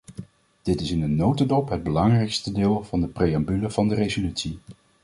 [0.61, 4.59] Dit is in een notendop het belangrijkste deel van de preambule van de resolutie.